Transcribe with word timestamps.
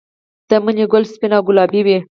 د 0.49 0.51
مڼې 0.63 0.85
ګل 0.91 1.03
سپین 1.13 1.31
او 1.35 1.41
ګلابي 1.47 1.81
وي؟ 1.85 1.97